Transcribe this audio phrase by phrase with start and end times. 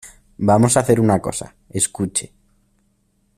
[0.39, 1.53] vamos a hacer una cosa.
[1.69, 2.33] escuche.